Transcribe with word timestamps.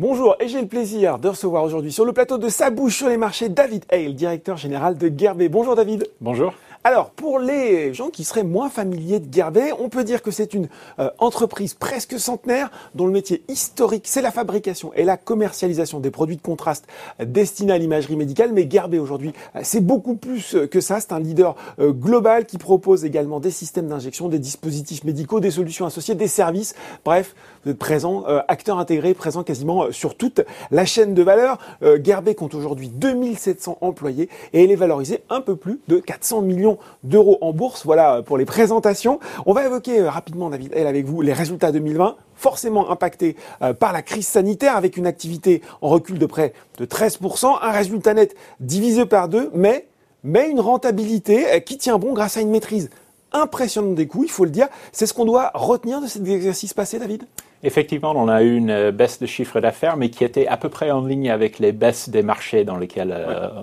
Bonjour 0.00 0.34
et 0.40 0.48
j'ai 0.48 0.62
le 0.62 0.66
plaisir 0.66 1.18
de 1.18 1.28
recevoir 1.28 1.62
aujourd'hui 1.62 1.92
sur 1.92 2.06
le 2.06 2.14
plateau 2.14 2.38
de 2.38 2.48
Sa 2.48 2.70
bouche 2.70 2.96
sur 2.96 3.10
les 3.10 3.18
marchés 3.18 3.50
David 3.50 3.84
Hale, 3.90 4.14
directeur 4.14 4.56
général 4.56 4.96
de 4.96 5.12
Gerbet. 5.14 5.50
Bonjour 5.50 5.76
David. 5.76 6.08
Bonjour. 6.22 6.54
Alors, 6.82 7.10
pour 7.10 7.38
les 7.38 7.92
gens 7.92 8.08
qui 8.08 8.24
seraient 8.24 8.42
moins 8.42 8.70
familiers 8.70 9.20
de 9.20 9.30
Gerbet, 9.30 9.70
on 9.78 9.90
peut 9.90 10.02
dire 10.02 10.22
que 10.22 10.30
c'est 10.30 10.54
une 10.54 10.70
euh, 10.98 11.10
entreprise 11.18 11.74
presque 11.74 12.18
centenaire 12.18 12.70
dont 12.94 13.04
le 13.04 13.12
métier 13.12 13.42
historique, 13.48 14.04
c'est 14.06 14.22
la 14.22 14.30
fabrication 14.30 14.90
et 14.94 15.04
la 15.04 15.18
commercialisation 15.18 16.00
des 16.00 16.10
produits 16.10 16.38
de 16.38 16.40
contraste 16.40 16.86
destinés 17.22 17.74
à 17.74 17.78
l'imagerie 17.78 18.16
médicale. 18.16 18.54
Mais 18.54 18.66
Gerbet 18.68 18.98
aujourd'hui, 18.98 19.34
euh, 19.56 19.60
c'est 19.62 19.84
beaucoup 19.84 20.14
plus 20.14 20.54
euh, 20.54 20.66
que 20.66 20.80
ça. 20.80 21.00
C'est 21.00 21.12
un 21.12 21.20
leader 21.20 21.54
global 21.78 22.46
qui 22.46 22.56
propose 22.56 23.04
également 23.04 23.40
des 23.40 23.50
systèmes 23.50 23.88
d'injection, 23.88 24.30
des 24.30 24.38
dispositifs 24.38 25.04
médicaux, 25.04 25.38
des 25.38 25.50
solutions 25.50 25.84
associées, 25.84 26.14
des 26.14 26.28
services. 26.28 26.74
Bref, 27.04 27.34
vous 27.64 27.72
êtes 27.72 27.78
présent, 27.78 28.24
acteur 28.48 28.78
intégré, 28.78 29.12
présent 29.12 29.42
quasiment 29.42 29.92
sur 29.92 30.14
toute 30.14 30.40
la 30.70 30.86
chaîne 30.86 31.14
de 31.14 31.22
valeur. 31.22 31.58
Gerbet 32.02 32.34
compte 32.34 32.54
aujourd'hui 32.54 32.88
2700 32.88 33.78
employés 33.80 34.28
et 34.52 34.64
elle 34.64 34.70
est 34.70 34.76
valorisée 34.76 35.22
un 35.28 35.40
peu 35.40 35.56
plus 35.56 35.80
de 35.88 35.98
400 35.98 36.42
millions 36.42 36.69
d'euros 37.02 37.38
en 37.40 37.52
bourse. 37.52 37.84
Voilà 37.84 38.16
euh, 38.16 38.22
pour 38.22 38.38
les 38.38 38.44
présentations. 38.44 39.20
On 39.46 39.52
va 39.52 39.64
évoquer 39.64 40.00
euh, 40.00 40.10
rapidement, 40.10 40.50
David, 40.50 40.74
avec 40.74 41.04
vous, 41.06 41.22
les 41.22 41.32
résultats 41.32 41.72
2020 41.72 42.16
forcément 42.34 42.90
impactés 42.90 43.36
euh, 43.62 43.74
par 43.74 43.92
la 43.92 44.02
crise 44.02 44.26
sanitaire 44.26 44.76
avec 44.76 44.96
une 44.96 45.06
activité 45.06 45.62
en 45.82 45.88
recul 45.88 46.18
de 46.18 46.26
près 46.26 46.52
de 46.78 46.86
13%, 46.86 47.58
un 47.60 47.70
résultat 47.70 48.14
net 48.14 48.34
divisé 48.60 49.04
par 49.04 49.28
deux, 49.28 49.50
mais, 49.54 49.86
mais 50.24 50.48
une 50.48 50.60
rentabilité 50.60 51.62
qui 51.64 51.76
tient 51.76 51.98
bon 51.98 52.14
grâce 52.14 52.36
à 52.38 52.40
une 52.40 52.50
maîtrise 52.50 52.88
impressionnante 53.32 53.94
des 53.94 54.06
coûts, 54.06 54.24
il 54.24 54.30
faut 54.30 54.44
le 54.44 54.50
dire. 54.50 54.68
C'est 54.92 55.06
ce 55.06 55.12
qu'on 55.12 55.26
doit 55.26 55.50
retenir 55.54 56.00
de 56.00 56.06
cet 56.06 56.26
exercice 56.26 56.72
passé, 56.72 56.98
David? 56.98 57.24
Effectivement, 57.62 58.14
on 58.16 58.28
a 58.28 58.42
eu 58.42 58.56
une 58.56 58.90
baisse 58.90 59.20
de 59.20 59.26
chiffre 59.26 59.60
d'affaires, 59.60 59.98
mais 59.98 60.08
qui 60.08 60.24
était 60.24 60.46
à 60.46 60.56
peu 60.56 60.70
près 60.70 60.90
en 60.90 61.04
ligne 61.04 61.30
avec 61.30 61.58
les 61.58 61.72
baisses 61.72 62.08
des 62.08 62.22
marchés 62.22 62.64
dans 62.64 62.78
lesquels 62.78 63.14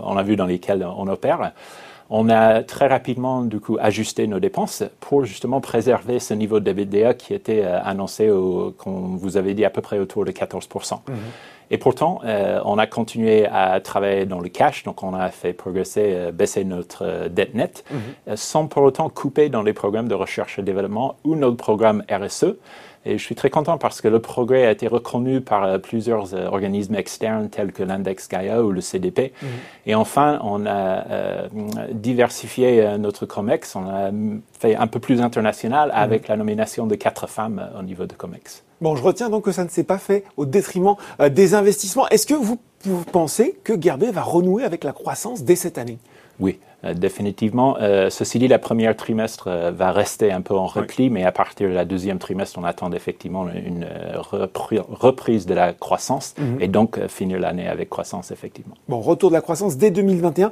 on 0.04 0.16
a 0.16 0.24
vu 0.24 0.36
dans 0.36 0.46
lesquels 0.46 0.88
on 0.98 1.08
opère. 1.08 1.52
On 2.10 2.30
a 2.30 2.64
très 2.64 2.88
rapidement, 2.88 3.42
du 3.42 3.60
coup, 3.60 3.78
ajusté 3.80 4.28
nos 4.28 4.40
dépenses 4.40 4.84
pour 5.00 5.26
justement 5.26 5.60
préserver 5.60 6.20
ce 6.20 6.34
niveau 6.34 6.60
de 6.60 6.66
d'EBITDA 6.66 7.14
qui 7.14 7.34
était 7.34 7.64
euh, 7.64 7.82
annoncé, 7.84 8.30
au, 8.30 8.74
comme 8.78 9.18
vous 9.18 9.38
avez 9.38 9.54
dit, 9.54 9.66
à 9.66 9.70
peu 9.70 9.82
près 9.82 10.00
autour 10.00 10.24
de 10.24 10.32
14%. 10.32 11.00
Mhm. 11.08 11.16
Et 11.70 11.78
pourtant, 11.78 12.22
euh, 12.24 12.62
on 12.66 12.78
a 12.78 12.88
continué 12.88 13.46
à 13.46 13.80
travailler 13.80 14.26
dans 14.26 14.40
le 14.40 14.50
cash, 14.50 14.84
donc 14.84 15.04
on 15.04 15.14
a 15.14 15.30
fait 15.30 15.54
progresser, 15.54 16.14
euh, 16.14 16.32
baisser 16.32 16.64
notre 16.64 17.28
dette 17.28 17.54
nette, 17.54 17.84
mhm. 17.92 18.36
sans 18.36 18.68
pour 18.68 18.84
autant 18.84 19.10
couper 19.10 19.50
dans 19.50 19.64
les 19.64 19.74
programmes 19.74 20.08
de 20.08 20.16
recherche 20.16 20.60
et 20.60 20.62
développement 20.62 21.16
ou 21.24 21.36
notre 21.36 21.58
programme 21.58 22.04
RSE. 22.10 22.56
Et 23.08 23.18
je 23.18 23.24
suis 23.24 23.36
très 23.36 23.50
content 23.50 23.78
parce 23.78 24.02
que 24.02 24.10
le 24.10 24.20
progrès 24.20 24.66
a 24.66 24.72
été 24.72 24.88
reconnu 24.88 25.40
par 25.40 25.64
euh, 25.64 25.78
plusieurs 25.78 26.34
euh, 26.34 26.48
organismes 26.48 26.96
externes 26.96 27.50
tels 27.50 27.72
que 27.72 27.82
l'index 27.82 28.28
Gaia 28.28 28.62
ou 28.62 28.72
le 28.72 28.82
CDP. 28.82 29.32
Mhm. 29.42 29.48
Et 29.86 29.96
enfin, 29.96 30.40
on 30.44 30.66
a 30.66 31.08
euh, 31.10 31.48
diversifié 31.92 32.98
notre 33.00 33.26
COMEX. 33.26 33.78
On 33.78 33.88
a 33.88 34.12
fait 34.60 34.76
un 34.76 34.88
peu 34.88 35.00
plus 35.00 35.22
international 35.22 35.90
mhm. 35.90 35.96
avec 35.96 36.28
la 36.28 36.38
nomination 36.38 36.88
de 36.88 36.96
quatre 36.96 37.28
femmes 37.28 37.70
au 37.78 37.84
niveau 37.84 38.06
de 38.06 38.14
COMEX. 38.14 38.64
Bon, 38.82 38.96
je 38.96 39.04
retiens 39.04 39.30
donc 39.30 39.46
que 39.46 39.52
ça 39.52 39.64
ne 39.64 39.70
s'est 39.70 39.84
pas 39.84 39.98
fait 39.98 40.24
au 40.38 40.46
détriment 40.46 40.96
des 41.32 41.56
investissements. 41.56 42.08
Est-ce 42.10 42.28
que 42.28 42.36
vous, 42.36 42.60
vous 42.84 43.04
pensez 43.06 43.60
que 43.64 43.80
Gerbet 43.80 44.12
va 44.12 44.22
renouer 44.22 44.64
avec 44.64 44.84
la 44.84 44.94
croissance 44.94 45.44
dès 45.44 45.56
cette 45.56 45.80
année? 45.80 45.98
Oui, 46.40 46.60
euh, 46.60 46.77
définitivement. 46.84 47.78
Euh, 47.82 48.10
ceci 48.10 48.38
dit, 48.38 48.48
la 48.48 48.60
première 48.60 48.96
trimestre 48.96 49.48
euh, 49.48 49.72
va 49.72 49.92
rester 49.92 50.32
un 50.32 50.42
peu 50.42 50.54
en 50.54 50.68
repli, 50.68 51.10
mais 51.10 51.24
à 51.24 51.32
partir 51.32 51.70
de 51.70 51.74
la 51.74 51.86
deuxième 51.86 52.20
trimestre, 52.20 52.60
on 52.60 52.64
attend 52.64 52.92
effectivement 52.92 53.48
une 53.50 53.88
reprise 54.16 55.46
de 55.46 55.54
la 55.54 55.74
croissance 55.74 56.36
mhm. 56.38 56.62
et 56.62 56.68
donc 56.68 57.00
finir 57.08 57.40
l'année 57.40 57.68
avec 57.68 57.90
croissance, 57.90 58.32
effectivement. 58.32 58.76
Bon, 58.88 59.00
retour 59.00 59.30
de 59.30 59.36
la 59.36 59.42
croissance 59.42 59.78
dès 59.78 59.92
2021. 59.92 60.52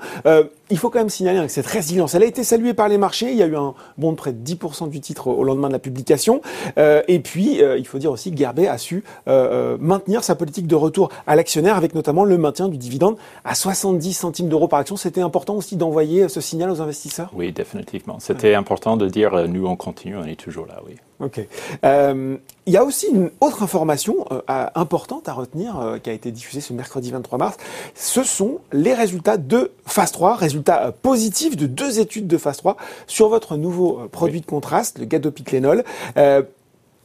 il 0.72 0.78
faut 0.78 0.90
quand 0.90 1.00
même 1.00 1.10
signaler 1.10 1.46
que 1.46 1.52
cette 1.52 1.68
résilience, 1.68 2.16
elle 2.16 2.24
a 2.24 2.26
été 2.26 2.44
saluée 2.44 2.74
par 2.74 2.90
les 2.90 2.98
marchés. 2.98 3.32
Il 3.32 3.38
y 3.38 3.44
a 3.44 3.48
eu 3.48 3.56
un 3.56 3.74
bond 3.98 4.12
de 4.12 4.18
près 4.18 4.34
de 4.34 4.44
10% 4.44 4.90
du 4.90 5.00
titre 5.00 5.28
au 5.28 5.44
lendemain 5.44 5.68
de 5.68 5.74
la 5.74 5.80
publication. 5.80 6.42
et 6.78 7.20
puis, 7.20 7.60
il 7.78 7.88
faut 7.88 8.00
dire 8.00 8.12
aussi 8.12 8.32
que 8.32 8.38
Gerbet 8.38 8.68
a 8.68 8.78
su 8.78 9.04
maintenir 9.28 10.24
sa 10.24 10.36
politique 10.36 10.68
de 10.68 10.76
retour 10.76 11.10
à 11.28 11.36
l'actionnaire 11.36 11.78
avec 11.78 11.94
notamment 11.94 12.24
le 12.24 12.38
maintien 12.38 12.68
du 12.68 12.78
dividende 12.78 13.18
à 13.44 13.56
70 13.56 14.14
centimes 14.14 14.50
d'euros 14.50 14.68
par 14.68 14.80
action. 14.80 14.98
C'était 14.98 15.22
important 15.22 15.56
aussi 15.56 15.76
d'envoyer 15.76 16.15
ce 16.30 16.42
signal 16.42 16.70
aux 16.70 16.82
investisseurs? 16.82 17.30
Oui, 17.34 17.52
définitivement. 17.52 18.20
C'était 18.20 18.56
important 18.56 18.98
de 18.98 19.08
dire 19.08 19.34
euh, 19.34 19.48
nous 19.48 19.68
on 19.68 19.76
continue, 19.76 20.18
on 20.18 20.26
est 20.26 20.40
toujours 20.40 20.66
là, 20.66 20.82
oui. 20.86 20.96
Ok. 21.20 21.40
Euh, 21.86 22.38
il 22.66 22.74
y 22.74 22.78
a 22.78 22.84
aussi 22.84 23.08
une 23.08 23.32
autre 23.40 23.64
information 23.64 24.26
euh, 24.32 24.42
importante 24.76 25.30
à 25.30 25.34
retenir 25.34 26.00
qui 26.04 26.10
a 26.10 26.14
été 26.14 26.32
diffusée 26.32 26.60
ce 26.60 26.74
mercredi 26.74 27.12
23 27.12 27.38
mars. 27.38 27.58
Ce 27.94 28.24
sont 28.24 28.60
les 28.74 28.94
résultats 28.94 29.38
de 29.38 29.72
phase 29.86 30.12
3, 30.12 30.36
résultats 30.36 30.92
positifs 30.92 31.56
de 31.56 31.68
deux 31.68 32.00
études 32.00 32.28
de 32.28 32.38
phase 32.38 32.58
3 32.58 32.76
sur 33.08 33.30
votre 33.30 33.56
nouveau 33.56 34.08
produit 34.12 34.42
de 34.42 34.46
contraste, 34.46 35.00
le 35.00 35.06
gadopiclénol. 35.06 35.84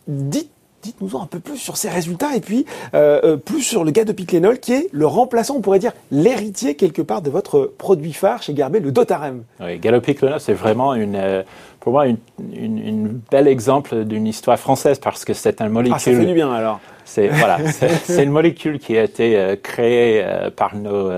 dites 0.08 0.50
Dites-nous 0.82 1.18
un 1.18 1.26
peu 1.26 1.40
plus 1.40 1.58
sur 1.58 1.76
ces 1.76 1.90
résultats 1.90 2.34
et 2.34 2.40
puis 2.40 2.64
euh, 2.94 3.20
euh, 3.24 3.36
plus 3.36 3.62
sur 3.62 3.84
le 3.84 3.90
gadopiclénol 3.90 4.58
qui 4.58 4.72
est 4.72 4.88
le 4.92 5.06
remplaçant, 5.06 5.56
on 5.56 5.60
pourrait 5.60 5.78
dire 5.78 5.92
l'héritier 6.10 6.74
quelque 6.74 7.02
part 7.02 7.20
de 7.20 7.30
votre 7.30 7.72
produit 7.76 8.12
phare 8.12 8.42
chez 8.42 8.54
Garbet, 8.54 8.80
le 8.80 8.90
Dotarem. 8.90 9.42
Oui, 9.60 9.78
gadopiclénol, 9.78 10.40
c'est 10.40 10.54
vraiment 10.54 10.94
une, 10.94 11.16
euh, 11.16 11.42
pour 11.80 11.92
moi 11.92 12.06
une, 12.06 12.18
une, 12.54 13.20
bel 13.30 13.46
exemple 13.46 14.04
d'une 14.04 14.26
histoire 14.26 14.58
française 14.58 14.98
parce 14.98 15.24
que 15.24 15.34
c'est 15.34 15.60
un 15.60 15.68
molécule. 15.68 15.96
Ah, 15.96 16.00
ça 16.00 16.12
fait 16.12 16.24
du 16.24 16.34
bien 16.34 16.52
alors. 16.52 16.80
C'est 17.04 17.28
voilà, 17.28 17.58
c'est 18.04 18.24
une 18.24 18.30
molécule 18.30 18.78
qui 18.78 18.96
a 18.96 19.04
été 19.04 19.58
créée 19.62 20.24
par 20.56 20.76
nos, 20.76 21.10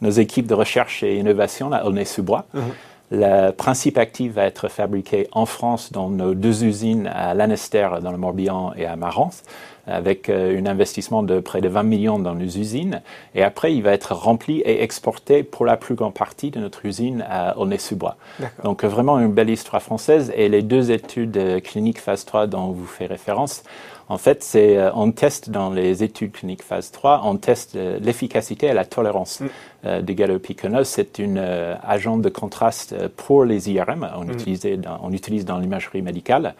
nos 0.00 0.10
équipes 0.10 0.46
de 0.46 0.54
recherche 0.54 1.02
et 1.02 1.16
innovation 1.16 1.70
là, 1.70 1.86
au 1.86 1.92
Nez-sous-Bois. 1.92 2.44
Uh-huh. 2.54 2.60
Le 3.14 3.50
principe 3.50 3.98
actif 3.98 4.32
va 4.32 4.44
être 4.46 4.68
fabriqué 4.68 5.28
en 5.32 5.44
France 5.44 5.92
dans 5.92 6.08
nos 6.08 6.32
deux 6.32 6.64
usines 6.64 7.10
à 7.12 7.34
Lanester 7.34 7.86
dans 8.02 8.10
le 8.10 8.16
Morbihan 8.16 8.72
et 8.74 8.86
à 8.86 8.96
Marans 8.96 9.32
avec 9.86 10.28
euh, 10.28 10.58
un 10.58 10.66
investissement 10.66 11.22
de 11.22 11.40
près 11.40 11.60
de 11.60 11.68
20 11.68 11.82
millions 11.82 12.18
dans 12.18 12.34
nos 12.34 12.44
usines. 12.44 13.02
Et 13.34 13.42
après, 13.42 13.74
il 13.74 13.82
va 13.82 13.92
être 13.92 14.14
rempli 14.14 14.60
et 14.60 14.82
exporté 14.82 15.42
pour 15.42 15.66
la 15.66 15.76
plus 15.76 15.94
grande 15.94 16.14
partie 16.14 16.50
de 16.50 16.60
notre 16.60 16.86
usine 16.86 17.24
à 17.28 17.58
Aulnay-sous-Bois. 17.58 18.16
Donc 18.64 18.84
vraiment 18.84 19.18
une 19.18 19.32
belle 19.32 19.50
histoire 19.50 19.82
française. 19.82 20.32
Et 20.36 20.48
les 20.48 20.62
deux 20.62 20.90
études 20.90 21.36
euh, 21.36 21.60
cliniques 21.60 22.00
phase 22.00 22.24
3 22.24 22.46
dont 22.46 22.68
vous 22.68 22.86
faites 22.86 23.08
référence, 23.08 23.62
en 24.12 24.18
fait, 24.18 24.42
c'est 24.42 24.76
euh, 24.76 24.90
on 24.94 25.10
teste 25.12 25.50
dans 25.50 25.70
les 25.70 26.02
études 26.02 26.32
cliniques 26.32 26.62
phase 26.62 26.90
3, 26.90 27.22
on 27.24 27.36
teste 27.36 27.74
l'efficacité 27.74 28.66
et 28.66 28.74
la 28.74 28.84
tolérance 28.84 29.40
mm. 29.40 30.00
des 30.02 30.14
galopiconose. 30.14 30.86
C'est 30.86 31.18
une 31.18 31.38
agent 31.38 32.18
de 32.18 32.28
contraste 32.28 33.08
pour 33.08 33.44
les 33.44 33.70
IRM. 33.70 34.08
On, 34.16 34.24
mm. 34.24 34.76
dans, 34.76 35.00
on 35.02 35.12
utilise 35.12 35.44
dans 35.44 35.58
l'imagerie 35.58 36.02
médicale. 36.02 36.54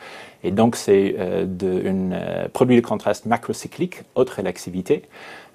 Et 0.45 0.51
donc, 0.51 0.77
c'est 0.77 1.15
euh, 1.19 1.45
un 1.45 2.13
euh, 2.13 2.49
produit 2.53 2.77
de 2.77 2.87
contraste 2.87 3.27
macrocyclique, 3.27 4.03
haute 4.15 4.31
rélaxivité. 4.31 5.03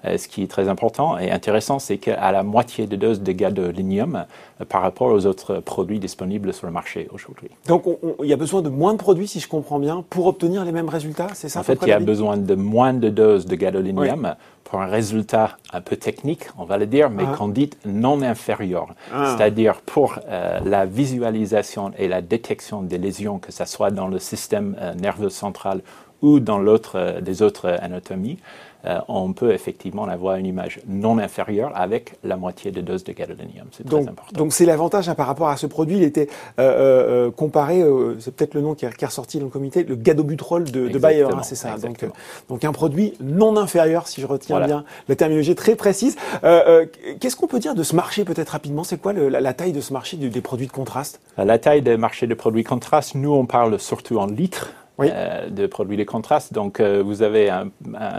Euh, 0.04 0.16
ce 0.16 0.28
qui 0.28 0.44
est 0.44 0.46
très 0.46 0.68
important 0.68 1.18
et 1.18 1.32
intéressant, 1.32 1.80
c'est 1.80 1.98
qu'à 1.98 2.30
la 2.30 2.44
moitié 2.44 2.86
de 2.86 2.94
dose 2.94 3.20
de 3.20 3.32
gadolinium 3.32 4.26
euh, 4.60 4.64
par 4.64 4.80
rapport 4.80 5.08
aux 5.08 5.26
autres 5.26 5.58
produits 5.58 5.98
disponibles 5.98 6.52
sur 6.52 6.68
le 6.68 6.72
marché 6.72 7.08
aujourd'hui. 7.12 7.50
Donc, 7.66 7.82
il 8.22 8.28
y 8.28 8.32
a 8.32 8.36
besoin 8.36 8.62
de 8.62 8.68
moins 8.68 8.92
de 8.92 8.98
produits, 8.98 9.26
si 9.26 9.40
je 9.40 9.48
comprends 9.48 9.80
bien, 9.80 10.04
pour 10.08 10.26
obtenir 10.28 10.64
les 10.64 10.70
mêmes 10.70 10.88
résultats, 10.88 11.28
c'est 11.34 11.48
ça 11.48 11.60
En 11.60 11.62
fait, 11.64 11.80
il 11.82 11.88
y 11.88 11.92
a 11.92 11.98
besoin 11.98 12.36
de 12.36 12.54
moins 12.54 12.94
de 12.94 13.08
doses 13.08 13.46
de 13.46 13.56
gadolinium 13.56 14.36
pour 14.68 14.80
un 14.82 14.86
résultat 14.86 15.56
un 15.72 15.80
peu 15.80 15.96
technique, 15.96 16.44
on 16.58 16.64
va 16.64 16.76
le 16.76 16.86
dire, 16.86 17.10
mais 17.10 17.24
ah. 17.26 17.36
qu'on 17.36 17.48
dit 17.48 17.70
non 17.84 18.20
inférieur. 18.22 18.88
Ah. 19.12 19.34
C'est-à-dire 19.36 19.80
pour 19.80 20.18
la 20.28 20.84
visualisation 20.84 21.92
et 21.98 22.06
la 22.06 22.20
détection 22.20 22.82
des 22.82 22.98
lésions, 22.98 23.38
que 23.38 23.50
ce 23.50 23.64
soit 23.64 23.90
dans 23.90 24.08
le 24.08 24.18
système 24.18 24.76
nerveux 25.00 25.30
central 25.30 25.80
ou 26.22 26.40
dans 26.40 26.58
l'autre, 26.58 27.20
des 27.20 27.42
autres 27.42 27.68
anatomies, 27.80 28.38
euh, 28.86 29.00
on 29.08 29.32
peut 29.32 29.52
effectivement 29.52 30.04
avoir 30.04 30.36
une 30.36 30.46
image 30.46 30.80
non 30.86 31.18
inférieure 31.18 31.72
avec 31.74 32.14
la 32.22 32.36
moitié 32.36 32.70
de 32.70 32.80
dose 32.80 33.02
de 33.02 33.12
gadolinium. 33.12 33.66
C'est 33.72 33.84
très 33.84 34.08
important. 34.08 34.36
Donc 34.36 34.52
c'est 34.52 34.66
l'avantage 34.66 35.08
hein, 35.08 35.16
par 35.16 35.26
rapport 35.26 35.48
à 35.48 35.56
ce 35.56 35.66
produit. 35.66 35.96
Il 35.96 36.04
était 36.04 36.28
euh, 36.60 37.26
euh, 37.26 37.30
comparé, 37.32 37.82
c'est 38.20 38.34
peut-être 38.34 38.54
le 38.54 38.60
nom 38.60 38.74
qui 38.74 38.84
est, 38.84 39.04
ressorti 39.04 39.38
dans 39.38 39.46
le 39.46 39.50
comité, 39.50 39.82
le 39.82 39.96
gadobutrol 39.96 40.64
de, 40.64 40.88
de 40.88 40.98
Bayer, 40.98 41.24
hein, 41.24 41.42
c'est 41.42 41.56
ça. 41.56 41.76
Donc, 41.76 42.04
donc, 42.48 42.64
un 42.64 42.72
produit 42.72 43.14
non 43.20 43.56
inférieur, 43.56 44.06
si 44.06 44.20
je 44.20 44.26
retiens 44.26 44.60
bien 44.64 44.84
la 45.08 45.16
terminologie 45.16 45.54
très 45.54 45.74
précise. 45.74 46.16
Qu'est-ce 46.42 47.36
qu'on 47.36 47.46
peut 47.48 47.58
dire 47.58 47.74
de 47.74 47.82
ce 47.82 47.96
marché 47.96 48.24
peut-être 48.24 48.50
rapidement? 48.50 48.84
C'est 48.84 48.98
quoi 48.98 49.12
la, 49.12 49.52
taille 49.54 49.72
de 49.72 49.80
ce 49.80 49.92
marché 49.92 50.16
des 50.16 50.40
produits 50.40 50.66
de 50.66 50.72
contraste? 50.72 51.20
La 51.36 51.58
taille 51.58 51.82
des 51.82 51.96
marchés 51.96 52.26
de 52.26 52.34
produits 52.34 52.62
de 52.62 52.68
contraste, 52.68 53.14
nous 53.16 53.32
on 53.32 53.46
parle 53.46 53.78
surtout 53.80 54.18
en 54.18 54.26
litres 54.26 54.72
euh, 55.00 55.48
de 55.48 55.66
produits 55.66 55.96
de 55.96 56.04
contraste. 56.04 56.52
Donc, 56.52 56.80
euh, 56.80 57.02
vous 57.04 57.22
avez 57.22 57.50
un, 57.50 57.70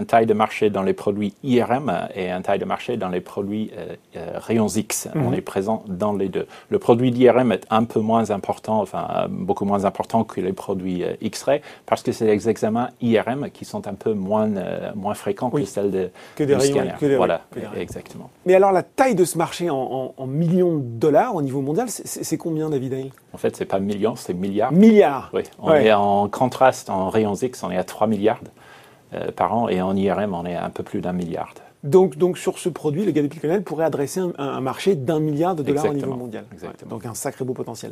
taille 0.07 0.25
de 0.25 0.33
marché 0.33 0.69
dans 0.69 0.83
les 0.83 0.93
produits 0.93 1.33
IRM 1.43 1.91
et 2.15 2.31
un 2.31 2.41
taille 2.41 2.59
de 2.59 2.65
marché 2.65 2.97
dans 2.97 3.09
les 3.09 3.21
produits 3.21 3.71
rayons 4.15 4.67
X. 4.67 5.09
Mhm. 5.13 5.25
On 5.25 5.33
est 5.33 5.41
présent 5.41 5.83
dans 5.87 6.13
les 6.13 6.29
deux. 6.29 6.47
Le 6.69 6.79
produit 6.79 7.11
d'IRM 7.11 7.51
est 7.51 7.65
un 7.69 7.83
peu 7.83 7.99
moins 7.99 8.31
important, 8.31 8.81
enfin, 8.81 9.27
beaucoup 9.29 9.65
moins 9.65 9.85
important 9.85 10.23
que 10.23 10.41
les 10.41 10.53
produits 10.53 11.03
X-ray 11.21 11.61
parce 11.85 12.01
que 12.03 12.11
c'est 12.11 12.25
les 12.25 12.49
examens 12.49 12.89
IRM 13.01 13.49
qui 13.51 13.65
sont 13.65 13.87
un 13.87 13.93
peu 13.93 14.13
moins, 14.13 14.49
moins 14.95 15.13
fréquents 15.13 15.49
que 15.49 15.65
celles 15.65 15.91
de, 15.91 16.09
que 16.35 16.43
des 16.43 16.55
rayons, 16.55 16.87
Que 16.99 17.05
des 17.05 17.15
voilà, 17.15 17.41
exactement. 17.77 18.29
Mais 18.45 18.55
alors, 18.55 18.71
la 18.71 18.83
taille 18.83 19.15
de 19.15 19.25
ce 19.25 19.37
marché 19.37 19.69
en, 19.69 20.13
millions 20.27 20.77
de 20.77 20.83
dollars 20.83 21.35
au 21.35 21.41
niveau 21.41 21.61
mondial, 21.61 21.87
c'est 21.89 22.37
combien, 22.37 22.69
David 22.69 22.93
Hale 22.93 23.09
En 23.33 23.37
fait, 23.37 23.55
c'est 23.55 23.65
pas 23.65 23.79
millions, 23.79 24.15
c'est 24.15 24.33
milliards. 24.33 24.71
Milliards 24.71 25.29
Oui, 25.33 25.43
on 25.59 25.73
est 25.73 25.91
en 25.93 26.27
contraste, 26.29 26.69
en 26.88 27.10
rayons 27.10 27.36
X, 27.36 27.63
on 27.63 27.71
est 27.71 27.77
à 27.77 27.83
3 27.83 28.07
milliards 28.07 28.39
euh, 29.13 29.31
par 29.31 29.54
an, 29.54 29.69
et 29.69 29.81
en 29.81 29.95
IRM, 29.95 30.33
on 30.33 30.45
est 30.45 30.56
à 30.56 30.66
un 30.66 30.69
peu 30.69 30.83
plus 30.83 31.01
d'un 31.01 31.13
milliard. 31.13 31.54
Donc, 31.83 32.17
donc 32.17 32.37
sur 32.37 32.59
ce 32.59 32.67
produit, 32.67 33.05
le 33.05 33.11
Gallup 33.11 33.33
pourrait 33.63 33.85
adresser 33.85 34.19
un, 34.37 34.61
marché 34.61 34.95
d'un 34.95 35.19
milliard 35.19 35.55
de 35.55 35.63
dollars 35.63 35.85
au 35.85 35.93
niveau 35.93 36.13
mondial. 36.13 36.45
Exactement. 36.51 36.91
donc 36.91 37.05
un 37.05 37.13
sacré 37.13 37.45
beau 37.45 37.53
potentiel. 37.53 37.91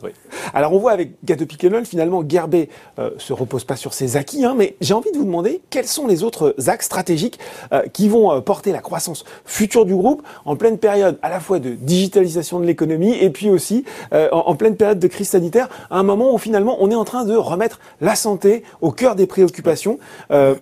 Alors 0.54 0.74
on 0.74 0.80
voit 0.80 0.92
avec 0.92 1.14
Gato 1.24 1.46
finalement, 1.86 2.24
Gerbet 2.28 2.70
euh, 3.00 3.12
se 3.18 3.32
repose 3.32 3.64
pas 3.64 3.76
sur 3.76 3.94
ses 3.94 4.18
acquis, 4.18 4.44
hein, 4.44 4.56
mais 4.58 4.76
j'ai 4.82 4.94
envie 4.94 5.12
de 5.12 5.18
vous 5.18 5.24
demander 5.24 5.62
quels 5.70 5.88
sont 5.88 6.08
les 6.08 6.24
autres 6.24 6.56
axes 6.68 6.86
stratégiques 6.86 7.40
euh, 7.72 7.84
qui 7.94 8.10
vont 8.10 8.32
euh, 8.32 8.42
porter 8.42 8.72
la 8.72 8.80
croissance 8.80 9.24
future 9.46 9.86
du 9.86 9.96
groupe 9.96 10.24
en 10.46 10.56
pleine 10.56 10.78
période 10.78 11.18
à 11.22 11.30
la 11.30 11.40
fois 11.40 11.60
de 11.60 11.72
digitalisation 11.72 12.60
de 12.60 12.66
l'économie 12.66 13.14
et 13.14 13.30
puis 13.30 13.50
aussi 13.50 13.86
euh, 14.14 14.30
en, 14.32 14.56
pleine 14.56 14.76
période 14.76 15.00
de 15.00 15.08
crise 15.08 15.30
sanitaire, 15.30 15.70
à 15.90 16.00
un 16.00 16.04
moment 16.04 16.34
où 16.34 16.38
finalement 16.38 16.78
on 16.80 16.92
est 16.92 16.96
en 16.96 17.06
train 17.06 17.24
de 17.24 17.36
remettre 17.36 17.80
la 18.02 18.16
santé 18.16 18.64
au 18.82 18.92
cœur 18.92 19.16
des 19.16 19.28
préoccupations. 19.28 20.00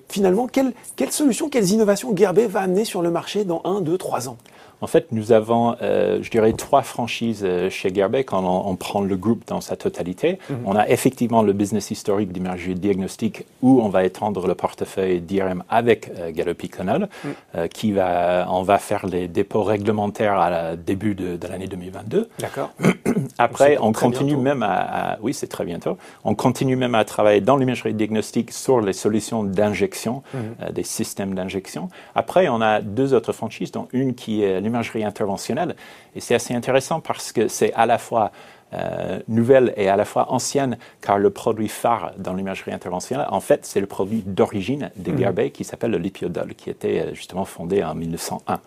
finalement, 0.09 0.47
quelles 0.47 0.73
quelle 0.95 1.11
solutions, 1.11 1.49
quelles 1.49 1.69
innovations 1.71 2.15
Gerbet 2.15 2.47
va 2.47 2.61
amener 2.61 2.85
sur 2.85 3.01
le 3.01 3.09
marché 3.15 3.45
dans 3.45 3.61
1, 3.63 3.81
2, 3.81 3.97
3 3.97 4.27
ans 4.29 4.37
en 4.85 4.87
fait, 4.87 5.07
nous 5.11 5.31
avons, 5.31 5.75
euh, 5.81 6.19
je 6.21 6.29
dirais, 6.29 6.53
trois 6.53 6.83
franchises 6.83 7.41
euh, 7.43 7.71
chez 7.71 7.91
Gearbet 7.91 8.23
quand 8.23 8.43
on, 8.43 8.75
prend 8.75 9.01
le 9.01 9.17
groupe 9.17 9.41
dans 9.47 9.59
sa 9.59 9.75
totalité. 9.75 10.37
Mhm. 10.47 10.57
On 10.63 10.75
a 10.75 10.87
effectivement 10.89 11.41
le 11.41 11.53
business 11.53 11.89
historique 11.89 12.31
d'imagerie 12.31 12.75
diagnostique 12.75 13.47
où 13.63 13.81
on 13.81 13.89
va 13.89 14.03
étendre 14.03 14.45
le 14.45 14.53
portefeuille 14.53 15.21
d'IRM 15.21 15.63
avec 15.69 16.11
euh, 16.19 16.31
mhm. 16.31 17.07
euh, 17.55 17.67
qui 17.67 17.93
va, 17.93 18.45
on 18.51 18.61
va 18.61 18.77
faire 18.77 19.07
les 19.07 19.27
dépôts 19.27 19.63
réglementaires 19.63 20.37
à 20.37 20.51
la 20.51 20.75
début 20.75 21.15
de, 21.15 21.39
l'année 21.47 21.65
2022. 21.65 22.29
D'accord. 22.37 22.69
Après, 23.39 23.79
on 23.81 23.91
continue 23.91 24.37
même 24.37 24.61
à, 24.61 25.17
oui, 25.23 25.33
c'est 25.33 25.47
très 25.47 25.65
bientôt. 25.65 25.97
On 26.23 26.35
continue 26.35 26.75
même 26.75 26.93
à 26.93 27.05
travailler 27.05 27.41
dans 27.41 27.57
l'imagerie 27.57 27.95
diagnostique 27.95 28.51
sur 28.51 28.81
les 28.81 28.93
solutions 28.93 29.43
d'injection, 29.43 30.21
mhm. 30.35 30.73
des 30.73 30.83
systèmes 30.83 31.33
d'injection. 31.33 31.89
Après, 32.13 32.49
on 32.49 32.61
a 32.61 32.81
deux 32.81 33.15
autres 33.15 33.33
franchises, 33.33 33.71
dont 33.71 33.87
une 33.91 34.13
qui 34.13 34.43
est 34.43 34.61
l'imagerie 34.61 34.74
interventionnelle. 35.03 35.75
Et 36.15 36.19
c'est 36.19 36.35
assez 36.35 36.53
intéressant 36.53 36.99
parce 36.99 37.31
que 37.31 37.47
c'est 37.47 37.73
à 37.73 37.85
la 37.85 37.97
fois 37.97 38.31
euh, 38.73 39.19
nouvelle 39.27 39.73
et 39.77 39.89
à 39.89 39.95
la 39.95 40.05
fois 40.05 40.31
ancienne, 40.31 40.77
car 40.99 41.17
le 41.17 41.29
produit 41.29 41.67
phare 41.67 42.13
dans 42.17 42.33
l'imagerie 42.33 42.71
interventionnelle, 42.71 43.27
en 43.29 43.39
fait, 43.39 43.65
c'est 43.65 43.79
le 43.79 43.85
produit 43.85 44.23
d'origine 44.25 44.91
des 44.95 45.11
mmh. 45.11 45.51
qui 45.51 45.63
s'appelle 45.63 45.91
le 45.91 45.97
lipiodol, 45.97 46.55
qui 46.55 46.69
était 46.69 46.99
euh, 46.99 47.13
justement 47.13 47.45
fondé 47.45 47.83
en 47.83 47.95
1901. 47.95 48.59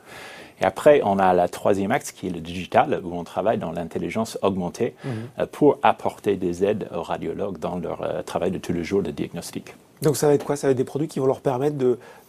Et 0.61 0.65
après, 0.65 1.03
on 1.05 1.19
a 1.19 1.35
la 1.35 1.49
troisième 1.49 1.91
axe 1.93 2.13
qui 2.13 2.29
est 2.29 2.31
le 2.31 2.41
digital, 2.41 3.01
où 3.05 3.15
on 3.15 3.25
travaille 3.25 3.59
dans 3.59 3.71
l'intelligence 3.71 4.39
augmentée 4.43 4.95
mhm. 5.05 5.13
euh, 5.41 5.47
pour 5.47 5.79
apporter 5.83 6.37
des 6.37 6.65
aides 6.65 6.89
aux 6.95 7.03
radiologues 7.03 7.59
dans 7.59 7.79
leur 7.79 8.25
travail 8.25 8.51
de 8.51 8.59
tous 8.59 8.73
les 8.73 8.85
jours 8.85 9.03
de 9.03 9.11
diagnostic. 9.11 9.75
Donc 10.03 10.17
ça 10.17 10.27
va 10.27 10.35
être 10.35 10.45
quoi? 10.45 10.57
Ça 10.57 10.67
va 10.67 10.73
être 10.73 10.77
des 10.77 10.85
produits 10.85 11.09
qui 11.09 11.19
vont 11.19 11.27
leur 11.27 11.41
permettre 11.41 11.77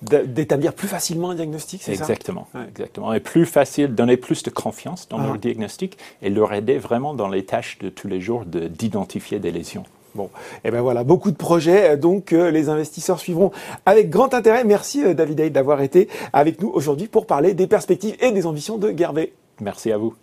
d'établir 0.01 0.73
plus 0.73 0.87
facilement 0.87 1.31
un 1.31 1.35
diagnostic, 1.35 1.81
c'est 1.83 1.95
ça? 1.95 2.03
Exactement, 2.03 2.47
exactement. 2.67 3.13
Et 3.13 3.19
plus 3.19 3.45
facile, 3.45 3.93
donner 3.95 4.17
plus 4.17 4.43
de 4.43 4.49
confiance 4.49 5.07
dans 5.07 5.17
leur 5.17 5.33
ah. 5.35 5.37
diagnostic 5.37 5.97
et 6.21 6.29
leur 6.29 6.53
aider 6.53 6.77
vraiment 6.77 7.13
dans 7.13 7.27
les 7.27 7.45
tâches 7.45 7.77
de 7.79 7.89
tous 7.89 8.07
les 8.07 8.21
jours 8.21 8.45
d'identifier 8.45 9.39
des 9.39 9.51
lésions. 9.51 9.83
Bon, 10.15 10.25
et 10.25 10.59
eh 10.65 10.71
ben 10.71 10.81
voilà, 10.81 11.03
beaucoup 11.03 11.29
de 11.29 11.35
projets, 11.35 11.91
euh, 11.91 11.95
donc 11.95 12.33
euh, 12.33 12.49
les 12.49 12.69
investisseurs 12.69 13.19
suivront 13.19 13.51
avec 13.85 14.09
grand 14.09 14.33
intérêt. 14.33 14.63
Merci 14.63 15.03
euh, 15.03 15.13
David 15.13 15.39
Hay 15.39 15.49
d'avoir 15.51 15.81
été 15.81 16.09
avec 16.33 16.61
nous 16.61 16.69
aujourd'hui 16.69 17.07
pour 17.07 17.27
parler 17.27 17.53
des 17.53 17.67
perspectives 17.67 18.15
et 18.19 18.31
des 18.31 18.47
ambitions 18.47 18.77
de 18.77 18.91
Gervais. 18.97 19.33
Merci 19.61 19.91
à 19.91 19.97
vous. 19.97 20.15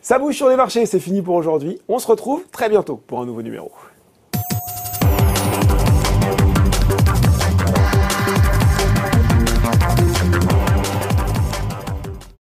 Ça 0.00 0.18
bouge 0.18 0.36
sur 0.36 0.48
les 0.48 0.56
marchés, 0.56 0.86
c'est 0.86 1.00
fini 1.00 1.20
pour 1.20 1.34
aujourd'hui. 1.34 1.78
On 1.88 1.98
se 1.98 2.06
retrouve 2.06 2.44
très 2.50 2.68
bientôt 2.68 3.00
pour 3.06 3.20
un 3.20 3.26
nouveau 3.26 3.42
numéro. 3.42 3.70